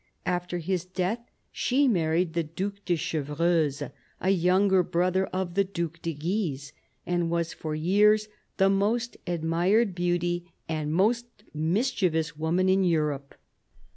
[0.25, 3.83] After his death she married the Due de Chevreuse,
[4.19, 6.73] a younger brother of the Due de Guise,
[7.05, 8.27] and was for years
[8.57, 13.35] the most admired beauty and most mischievous woman in Europe.